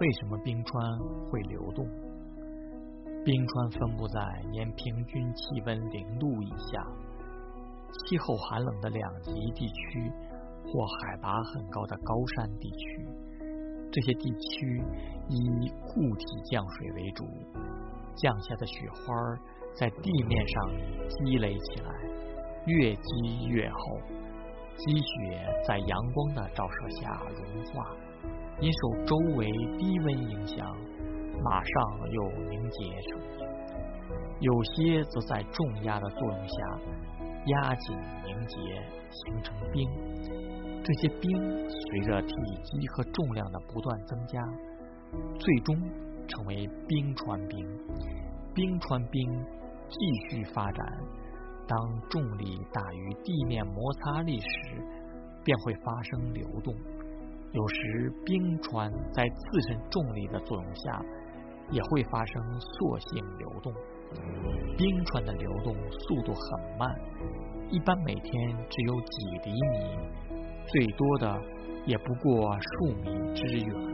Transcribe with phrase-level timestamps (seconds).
[0.00, 0.98] 为什么冰川
[1.28, 1.86] 会流动？
[3.22, 4.18] 冰川分布在
[4.50, 6.82] 年平均气温零度以下、
[8.08, 10.10] 气候寒冷的两极地区
[10.64, 13.06] 或海拔很高的高山地区。
[13.92, 14.82] 这些地区
[15.28, 17.26] 以固体降水为主，
[18.16, 19.14] 降下的雪花
[19.74, 20.70] 在地面上
[21.10, 21.92] 积累起来，
[22.64, 23.78] 越积越厚。
[24.78, 27.94] 积雪在阳光的照射下融化，
[28.60, 29.46] 因受周围
[29.78, 30.66] 低温影响，
[31.42, 33.46] 马上又凝结成冰。
[34.40, 36.78] 有些则在重压的作用下
[37.46, 38.56] 压紧凝结，
[39.10, 39.88] 形成冰。
[40.82, 41.30] 这些冰
[41.68, 42.34] 随着体
[42.64, 44.42] 积和重量的不断增加，
[45.38, 45.74] 最终
[46.26, 47.66] 成为冰川冰。
[48.54, 49.44] 冰川冰
[49.88, 49.96] 继
[50.28, 50.86] 续发展。
[51.66, 51.78] 当
[52.10, 54.46] 重力大于地面摩擦力时，
[55.44, 56.74] 便会发生流动。
[57.52, 61.02] 有时冰川在自身重力的作用下，
[61.70, 63.72] 也会发生塑性流动。
[64.76, 66.88] 冰川的流动速度很慢，
[67.70, 69.98] 一般每天只有几厘米，
[70.66, 71.42] 最多的
[71.86, 73.89] 也不过数米之远。